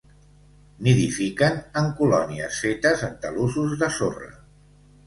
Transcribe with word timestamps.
Nidifiquen 0.87 1.61
en 1.83 1.91
colònies 2.01 2.59
fetes 2.65 3.07
en 3.11 3.17
talussos 3.29 3.79
de 3.85 3.93
sorra. 4.01 4.35